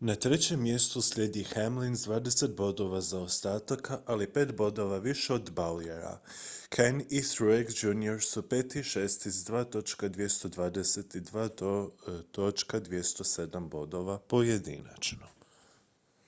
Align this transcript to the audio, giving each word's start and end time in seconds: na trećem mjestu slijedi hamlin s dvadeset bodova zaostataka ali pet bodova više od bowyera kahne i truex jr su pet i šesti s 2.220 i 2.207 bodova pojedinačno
na 0.00 0.14
trećem 0.14 0.62
mjestu 0.62 1.02
slijedi 1.02 1.44
hamlin 1.52 1.96
s 1.96 2.04
dvadeset 2.06 2.56
bodova 2.56 3.00
zaostataka 3.10 4.00
ali 4.06 4.32
pet 4.32 4.56
bodova 4.56 4.98
više 5.06 5.34
od 5.38 5.50
bowyera 5.60 6.12
kahne 6.76 7.04
i 7.20 7.22
truex 7.30 7.84
jr 7.84 8.20
su 8.28 8.42
pet 8.48 8.76
i 8.82 8.84
šesti 8.92 9.30
s 9.30 9.44
2.220 9.48 11.18
i 11.18 11.20
2.207 11.30 13.68
bodova 13.78 14.18
pojedinačno 14.18 15.26